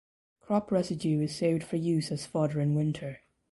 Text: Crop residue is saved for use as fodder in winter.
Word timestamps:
Crop 0.39 0.71
residue 0.71 1.21
is 1.21 1.35
saved 1.35 1.63
for 1.63 1.75
use 1.75 2.11
as 2.11 2.25
fodder 2.25 2.59
in 2.59 2.73
winter. 2.73 3.19